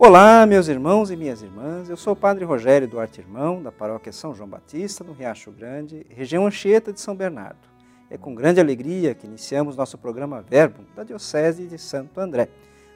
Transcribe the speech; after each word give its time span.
Olá, 0.00 0.46
meus 0.46 0.68
irmãos 0.68 1.10
e 1.10 1.16
minhas 1.16 1.42
irmãs. 1.42 1.90
Eu 1.90 1.96
sou 1.96 2.12
o 2.12 2.16
Padre 2.16 2.44
Rogério 2.44 2.86
Duarte 2.86 3.20
Irmão, 3.20 3.60
da 3.60 3.72
Paróquia 3.72 4.12
São 4.12 4.32
João 4.32 4.48
Batista, 4.48 5.02
no 5.02 5.12
Riacho 5.12 5.50
Grande, 5.50 6.06
região 6.08 6.46
Anchieta 6.46 6.92
de 6.92 7.00
São 7.00 7.16
Bernardo. 7.16 7.58
É 8.08 8.16
com 8.16 8.32
grande 8.32 8.60
alegria 8.60 9.12
que 9.12 9.26
iniciamos 9.26 9.76
nosso 9.76 9.98
programa 9.98 10.40
Verbo 10.40 10.84
da 10.94 11.02
Diocese 11.02 11.66
de 11.66 11.76
Santo 11.78 12.20
André. 12.20 12.48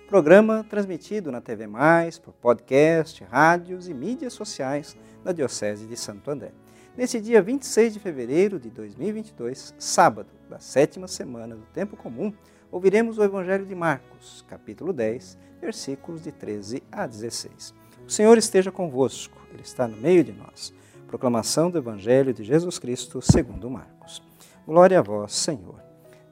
Programa 0.07 0.65
transmitido 0.71 1.33
na 1.33 1.41
TV 1.41 1.67
Mais, 1.67 2.21
por 2.21 2.35
podcast, 2.35 3.25
rádios 3.25 3.89
e 3.89 3.95
mídias 3.95 4.33
sociais 4.33 4.97
da 5.25 5.33
Diocese 5.33 5.89
de 5.89 5.97
Santo 5.97 6.31
André. 6.31 6.53
Nesse 6.97 7.21
dia 7.21 7.43
26 7.43 7.95
de 7.95 7.99
fevereiro 7.99 8.61
de 8.61 8.71
2022, 8.71 9.75
sábado 9.77 10.29
da 10.49 10.61
sétima 10.61 11.09
semana 11.09 11.57
do 11.57 11.67
Tempo 11.75 11.97
Comum, 11.97 12.33
ouviremos 12.73 13.19
o 13.19 13.23
Evangelho 13.23 13.67
de 13.67 13.75
Marcos, 13.75 14.43
capítulo 14.49 14.95
10, 14.95 15.39
versículos 15.61 16.23
de 16.23 16.33
13 16.33 16.83
a 16.91 17.07
16. 17.07 17.75
O 18.07 18.11
Senhor 18.11 18.37
esteja 18.39 18.73
convosco, 18.73 19.37
Ele 19.53 19.61
está 19.61 19.87
no 19.87 19.99
meio 19.99 20.25
de 20.25 20.33
nós. 20.33 20.73
Proclamação 21.07 21.71
do 21.71 21.77
Evangelho 21.77 22.33
de 22.33 22.43
Jesus 22.43 22.79
Cristo 22.79 23.21
segundo 23.21 23.69
Marcos. 23.69 24.23
Glória 24.67 24.99
a 24.99 25.03
vós, 25.03 25.35
Senhor. 25.35 25.83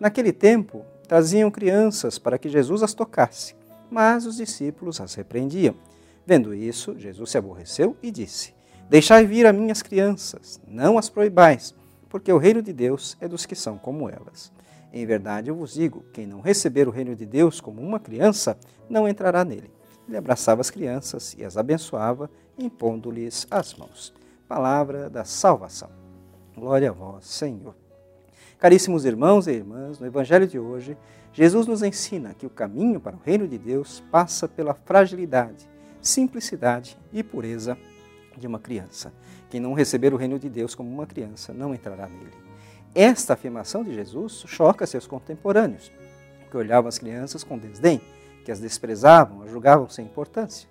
Naquele 0.00 0.32
tempo, 0.32 0.82
traziam 1.06 1.50
crianças 1.50 2.18
para 2.18 2.38
que 2.38 2.48
Jesus 2.48 2.82
as 2.82 2.95
tocasse, 2.95 3.54
mas 3.90 4.24
os 4.24 4.36
discípulos 4.36 4.98
as 4.98 5.14
repreendiam. 5.14 5.74
Vendo 6.26 6.54
isso, 6.54 6.98
Jesus 6.98 7.30
se 7.30 7.36
aborreceu 7.36 7.95
e 8.02 8.10
disse: 8.10 8.54
Deixai 8.88 9.26
vir 9.26 9.45
a 9.45 9.52
minhas 9.52 9.82
crianças, 9.82 10.59
não 10.66 10.96
as 10.96 11.10
proibais, 11.10 11.74
porque 12.09 12.32
o 12.32 12.38
reino 12.38 12.62
de 12.62 12.72
Deus 12.72 13.15
é 13.20 13.28
dos 13.28 13.45
que 13.45 13.54
são 13.54 13.76
como 13.76 14.09
elas. 14.09 14.50
Em 14.93 15.07
verdade 15.07 15.51
eu 15.51 15.55
vos 15.55 15.74
digo: 15.74 16.05
quem 16.13 16.27
não 16.27 16.41
receber 16.41 16.88
o 16.88 16.91
reino 16.91 17.15
de 17.15 17.24
Deus 17.24 17.60
como 17.60 17.80
uma 17.80 18.01
criança, 18.01 18.59
não 18.88 19.09
entrará 19.09 19.45
nele. 19.45 19.71
Ele 20.09 20.16
abraçava 20.16 20.60
as 20.60 20.71
crianças 20.71 21.35
e 21.38 21.45
as 21.45 21.57
abençoava, 21.57 22.29
impondo-lhes 22.59 23.46
as 23.51 23.74
mãos. 23.74 24.13
Palavra 24.49 25.09
da 25.09 25.24
salvação. 25.24 25.91
Glória 26.57 26.91
a 26.91 26.93
vós, 26.93 27.27
Senhor. 27.27 27.74
Caríssimos 28.59 29.05
irmãos 29.05 29.46
e 29.46 29.52
irmãs, 29.52 29.99
no 30.01 30.07
Evangelho 30.07 30.46
de 30.46 30.59
hoje, 30.59 30.96
Jesus 31.33 31.66
nos 31.66 31.83
ensina 31.83 32.35
que 32.35 32.45
o 32.45 32.51
caminho 32.51 33.01
para 33.01 33.16
o 33.16 33.21
reino 33.24 33.46
de 33.46 33.57
Deus 33.57 34.02
passa 34.11 34.49
pela 34.49 34.74
fragilidade, 34.74 35.68
simplicidade 36.01 36.99
e 37.13 37.23
pureza 37.23 37.79
de 38.37 38.46
uma 38.46 38.59
criança. 38.59 39.13
Quem 39.49 39.61
não 39.61 39.73
receber 39.73 40.13
o 40.13 40.16
reino 40.16 40.38
de 40.38 40.49
Deus 40.49 40.74
como 40.74 40.91
uma 40.91 41.07
criança 41.07 41.55
não 41.55 41.73
entrará 41.73 42.09
nele. 42.09 42.49
Esta 42.95 43.35
afirmação 43.35 43.85
de 43.85 43.95
Jesus 43.95 44.45
choca 44.46 44.87
seus 44.87 45.07
contemporâneos, 45.07 45.93
que 46.51 46.57
olhavam 46.57 46.88
as 46.88 46.99
crianças 46.99 47.45
com 47.45 47.57
desdém, 47.57 48.01
que 48.45 48.51
as 48.51 48.59
desprezavam, 48.59 49.43
as 49.43 49.51
julgavam 49.51 49.88
sem 49.88 50.05
importância. 50.05 50.69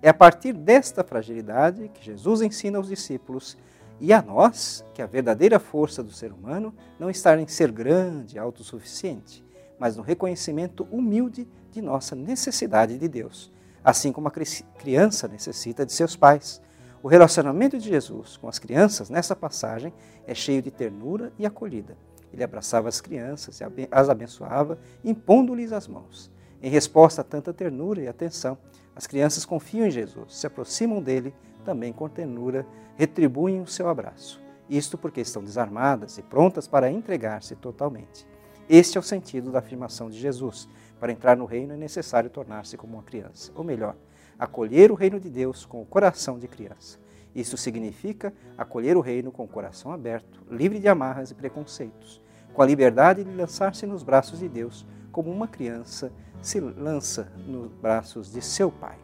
É 0.00 0.08
a 0.08 0.14
partir 0.14 0.54
desta 0.54 1.04
fragilidade 1.04 1.90
que 1.92 2.04
Jesus 2.04 2.40
ensina 2.40 2.78
aos 2.78 2.88
discípulos 2.88 3.56
e 4.00 4.12
a 4.12 4.22
nós 4.22 4.84
que 4.94 5.02
a 5.02 5.06
verdadeira 5.06 5.58
força 5.58 6.02
do 6.02 6.12
ser 6.12 6.32
humano 6.32 6.72
não 6.98 7.10
está 7.10 7.38
em 7.38 7.46
ser 7.46 7.70
grande, 7.70 8.38
autossuficiente, 8.38 9.44
mas 9.78 9.96
no 9.96 10.02
reconhecimento 10.02 10.86
humilde 10.90 11.46
de 11.70 11.82
nossa 11.82 12.14
necessidade 12.14 12.96
de 12.96 13.08
Deus, 13.08 13.52
assim 13.84 14.10
como 14.10 14.28
a 14.28 14.32
criança 14.78 15.28
necessita 15.28 15.84
de 15.84 15.92
seus 15.92 16.16
pais, 16.16 16.62
o 17.02 17.08
relacionamento 17.08 17.78
de 17.78 17.88
Jesus 17.88 18.36
com 18.36 18.48
as 18.48 18.58
crianças 18.58 19.08
nessa 19.08 19.36
passagem 19.36 19.92
é 20.26 20.34
cheio 20.34 20.60
de 20.60 20.70
ternura 20.70 21.32
e 21.38 21.46
acolhida. 21.46 21.96
Ele 22.32 22.42
abraçava 22.42 22.88
as 22.88 23.00
crianças, 23.00 23.60
as 23.90 24.08
abençoava, 24.08 24.78
impondo-lhes 25.04 25.72
as 25.72 25.86
mãos. 25.86 26.30
Em 26.60 26.68
resposta 26.68 27.20
a 27.20 27.24
tanta 27.24 27.52
ternura 27.52 28.02
e 28.02 28.08
atenção, 28.08 28.58
as 28.94 29.06
crianças 29.06 29.44
confiam 29.44 29.86
em 29.86 29.90
Jesus, 29.90 30.36
se 30.36 30.46
aproximam 30.46 31.00
dele, 31.00 31.32
também 31.64 31.92
com 31.92 32.08
ternura, 32.08 32.66
retribuem 32.96 33.60
o 33.60 33.66
seu 33.66 33.88
abraço. 33.88 34.42
Isto 34.68 34.98
porque 34.98 35.20
estão 35.20 35.42
desarmadas 35.42 36.18
e 36.18 36.22
prontas 36.22 36.66
para 36.66 36.90
entregar-se 36.90 37.54
totalmente. 37.54 38.26
Este 38.68 38.98
é 38.98 39.00
o 39.00 39.04
sentido 39.04 39.50
da 39.50 39.60
afirmação 39.60 40.10
de 40.10 40.18
Jesus. 40.18 40.68
Para 40.98 41.12
entrar 41.12 41.36
no 41.36 41.46
reino 41.46 41.72
é 41.72 41.76
necessário 41.76 42.28
tornar-se 42.28 42.76
como 42.76 42.94
uma 42.94 43.02
criança, 43.02 43.52
ou 43.54 43.62
melhor, 43.62 43.96
acolher 44.38 44.90
o 44.90 44.94
reino 44.94 45.18
de 45.18 45.28
Deus 45.28 45.66
com 45.66 45.82
o 45.82 45.86
coração 45.86 46.38
de 46.38 46.46
criança. 46.46 46.98
Isso 47.34 47.56
significa 47.56 48.32
acolher 48.56 48.96
o 48.96 49.00
reino 49.00 49.30
com 49.30 49.44
o 49.44 49.48
coração 49.48 49.92
aberto, 49.92 50.40
livre 50.50 50.78
de 50.78 50.88
amarras 50.88 51.30
e 51.30 51.34
preconceitos, 51.34 52.20
com 52.52 52.62
a 52.62 52.66
liberdade 52.66 53.24
de 53.24 53.30
lançar-se 53.30 53.86
nos 53.86 54.02
braços 54.02 54.38
de 54.38 54.48
Deus, 54.48 54.86
como 55.12 55.30
uma 55.30 55.48
criança 55.48 56.12
se 56.40 56.60
lança 56.60 57.30
nos 57.46 57.72
braços 57.72 58.32
de 58.32 58.40
seu 58.40 58.70
pai. 58.70 58.96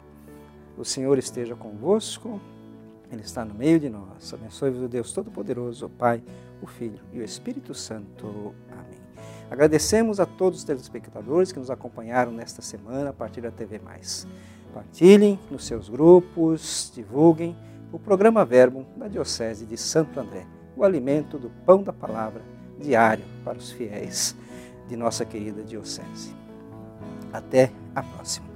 O 0.77 0.83
Senhor 0.83 1.17
esteja 1.17 1.55
convosco, 1.55 2.39
Ele 3.11 3.21
está 3.21 3.45
no 3.45 3.53
meio 3.53 3.79
de 3.79 3.89
nós. 3.89 4.33
Abençoe-vos 4.33 4.81
o 4.81 4.87
Deus 4.87 5.13
Todo-Poderoso, 5.13 5.85
o 5.85 5.89
Pai, 5.89 6.23
o 6.61 6.67
Filho 6.67 6.99
e 7.13 7.19
o 7.19 7.23
Espírito 7.23 7.73
Santo. 7.73 8.53
Amém. 8.71 8.99
Agradecemos 9.49 10.19
a 10.19 10.25
todos 10.25 10.59
os 10.59 10.65
telespectadores 10.65 11.51
que 11.51 11.59
nos 11.59 11.69
acompanharam 11.69 12.31
nesta 12.31 12.61
semana 12.61 13.11
a 13.11 13.13
partir 13.13 13.41
da 13.41 13.51
TV 13.51 13.79
Mais. 13.79 14.27
Compartilhem 14.75 15.39
nos 15.49 15.65
seus 15.65 15.87
grupos, 15.87 16.91
divulguem 16.93 17.55
o 17.93 17.97
programa 17.97 18.43
Verbo 18.43 18.85
da 18.97 19.07
Diocese 19.07 19.65
de 19.65 19.77
Santo 19.77 20.19
André, 20.19 20.45
o 20.75 20.83
alimento 20.83 21.39
do 21.39 21.49
pão 21.65 21.81
da 21.81 21.93
palavra 21.93 22.41
diário 22.77 23.23
para 23.45 23.57
os 23.57 23.71
fiéis 23.71 24.35
de 24.89 24.97
nossa 24.97 25.23
querida 25.23 25.63
Diocese. 25.63 26.35
Até 27.31 27.71
a 27.95 28.03
próxima. 28.03 28.54